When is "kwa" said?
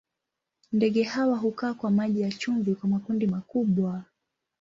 1.73-1.91, 2.75-2.89